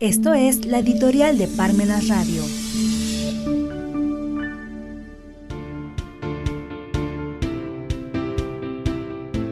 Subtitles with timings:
[0.00, 2.44] Esto es la editorial de Parmenas Radio.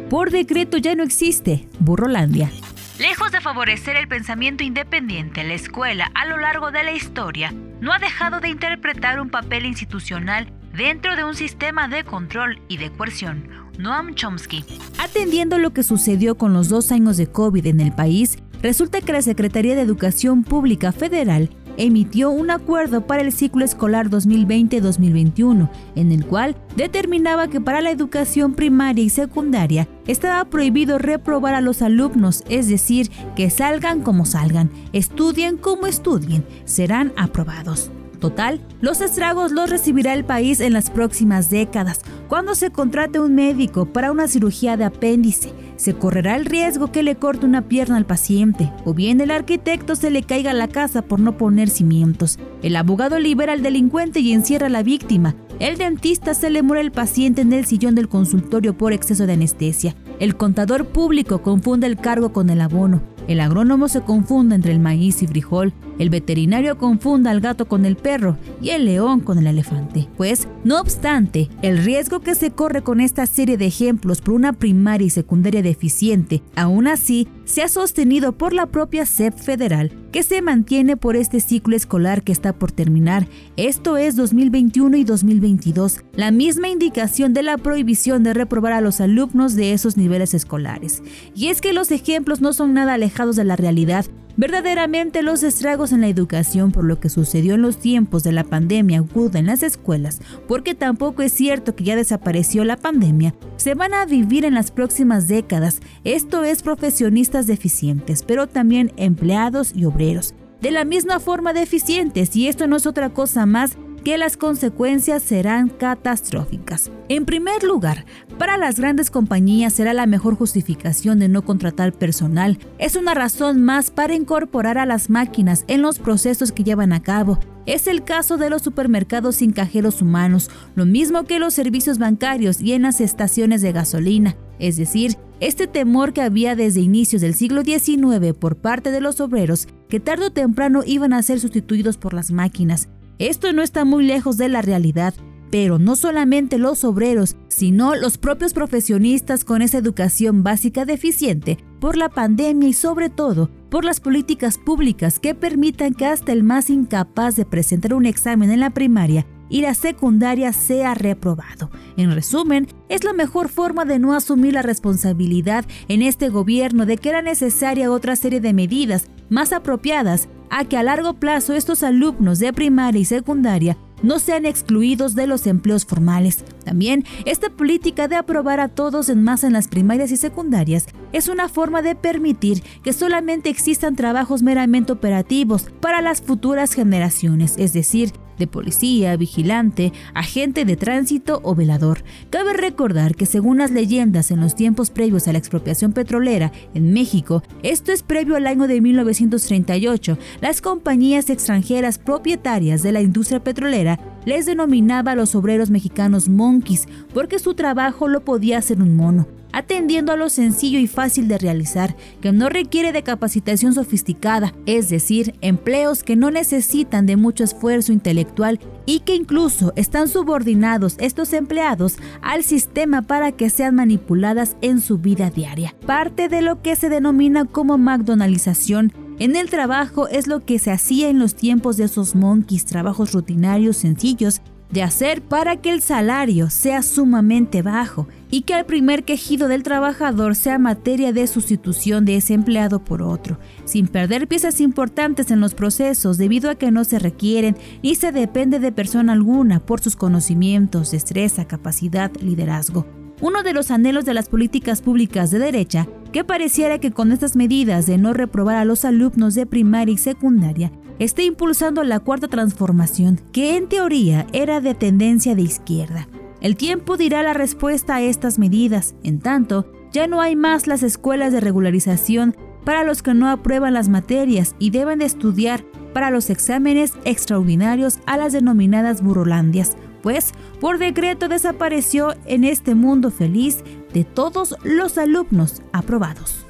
[0.08, 2.52] Por decreto ya no existe Burrolandia.
[3.00, 7.92] Lejos de favorecer el pensamiento independiente, la escuela a lo largo de la historia no
[7.92, 12.92] ha dejado de interpretar un papel institucional dentro de un sistema de control y de
[12.92, 13.48] coerción.
[13.78, 14.64] Noam Chomsky.
[14.98, 19.12] Atendiendo lo que sucedió con los dos años de COVID en el país, resulta que
[19.12, 26.12] la Secretaría de Educación Pública Federal emitió un acuerdo para el ciclo escolar 2020-2021, en
[26.12, 31.82] el cual determinaba que para la educación primaria y secundaria estaba prohibido reprobar a los
[31.82, 37.90] alumnos, es decir, que salgan como salgan, estudien como estudien, serán aprobados.
[38.20, 42.00] Total, los estragos los recibirá el país en las próximas décadas.
[42.28, 47.04] Cuando se contrate un médico para una cirugía de apéndice, se correrá el riesgo que
[47.04, 51.02] le corte una pierna al paciente, o bien el arquitecto se le caiga la casa
[51.02, 52.40] por no poner cimientos.
[52.62, 55.36] El abogado libera al delincuente y encierra a la víctima.
[55.60, 59.34] El dentista se le muere el paciente en el sillón del consultorio por exceso de
[59.34, 59.94] anestesia.
[60.18, 63.02] El contador público confunde el cargo con el abono.
[63.28, 67.84] El agrónomo se confunde entre el maíz y frijol, el veterinario confunda al gato con
[67.84, 70.08] el perro y el león con el elefante.
[70.16, 74.52] Pues, no obstante, el riesgo que se corre con esta serie de ejemplos por una
[74.52, 80.22] primaria y secundaria deficiente, aún así, se ha sostenido por la propia SEP federal, que
[80.22, 86.00] se mantiene por este ciclo escolar que está por terminar, esto es 2021 y 2022,
[86.16, 91.02] la misma indicación de la prohibición de reprobar a los alumnos de esos niveles escolares.
[91.34, 94.06] Y es que los ejemplos no son nada alejados de la realidad,
[94.38, 98.44] Verdaderamente los estragos en la educación por lo que sucedió en los tiempos de la
[98.44, 103.74] pandemia aguda en las escuelas, porque tampoco es cierto que ya desapareció la pandemia, se
[103.74, 109.86] van a vivir en las próximas décadas, esto es profesionistas deficientes, pero también empleados y
[109.86, 110.34] obreros.
[110.60, 115.20] De la misma forma deficientes, y esto no es otra cosa más que las consecuencias
[115.20, 116.92] serán catastróficas.
[117.08, 118.06] En primer lugar,
[118.38, 122.56] para las grandes compañías será la mejor justificación de no contratar personal.
[122.78, 127.02] Es una razón más para incorporar a las máquinas en los procesos que llevan a
[127.02, 127.40] cabo.
[127.66, 132.60] Es el caso de los supermercados sin cajeros humanos, lo mismo que los servicios bancarios
[132.60, 134.36] y en las estaciones de gasolina.
[134.60, 139.20] Es decir, este temor que había desde inicios del siglo XIX por parte de los
[139.20, 143.84] obreros, que tarde o temprano iban a ser sustituidos por las máquinas, esto no está
[143.84, 145.14] muy lejos de la realidad,
[145.50, 151.96] pero no solamente los obreros, sino los propios profesionistas con esa educación básica deficiente por
[151.96, 156.68] la pandemia y sobre todo por las políticas públicas que permitan que hasta el más
[156.68, 161.70] incapaz de presentar un examen en la primaria y la secundaria sea reprobado.
[161.96, 166.96] En resumen, es la mejor forma de no asumir la responsabilidad en este gobierno de
[166.96, 171.82] que era necesaria otra serie de medidas más apropiadas a que a largo plazo estos
[171.82, 176.44] alumnos de primaria y secundaria no sean excluidos de los empleos formales.
[176.64, 181.28] También, esta política de aprobar a todos en masa en las primarias y secundarias es
[181.28, 187.72] una forma de permitir que solamente existan trabajos meramente operativos para las futuras generaciones, es
[187.72, 192.04] decir, de policía, vigilante, agente de tránsito o velador.
[192.30, 196.92] Cabe recordar que según las leyendas en los tiempos previos a la expropiación petrolera en
[196.92, 203.42] México, esto es previo al año de 1938, las compañías extranjeras propietarias de la industria
[203.42, 208.96] petrolera les denominaba a los obreros mexicanos monkeys porque su trabajo lo podía hacer un
[208.96, 214.52] mono atendiendo a lo sencillo y fácil de realizar, que no requiere de capacitación sofisticada,
[214.66, 220.96] es decir, empleos que no necesitan de mucho esfuerzo intelectual y que incluso están subordinados
[220.98, 225.74] estos empleados al sistema para que sean manipuladas en su vida diaria.
[225.86, 230.70] Parte de lo que se denomina como McDonaldización en el trabajo es lo que se
[230.70, 235.80] hacía en los tiempos de esos monkeys, trabajos rutinarios sencillos de hacer para que el
[235.80, 242.04] salario sea sumamente bajo y que el primer quejido del trabajador sea materia de sustitución
[242.04, 246.70] de ese empleado por otro, sin perder piezas importantes en los procesos debido a que
[246.70, 252.86] no se requieren ni se depende de persona alguna por sus conocimientos, destreza, capacidad, liderazgo.
[253.20, 257.34] Uno de los anhelos de las políticas públicas de derecha, que pareciera que con estas
[257.34, 262.28] medidas de no reprobar a los alumnos de primaria y secundaria, esté impulsando la cuarta
[262.28, 266.08] transformación, que en teoría era de tendencia de izquierda.
[266.40, 268.94] El tiempo dirá la respuesta a estas medidas.
[269.02, 273.74] En tanto, ya no hay más las escuelas de regularización para los que no aprueban
[273.74, 275.64] las materias y deben de estudiar
[275.94, 283.10] para los exámenes extraordinarios a las denominadas burolandias, pues por decreto desapareció en este mundo
[283.10, 283.64] feliz
[283.94, 286.45] de todos los alumnos aprobados.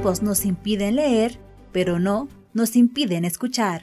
[0.00, 1.38] Nos impiden leer,
[1.72, 3.82] pero no nos impiden escuchar.